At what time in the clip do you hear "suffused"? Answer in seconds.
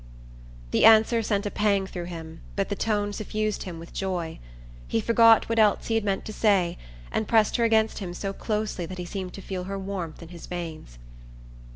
3.13-3.61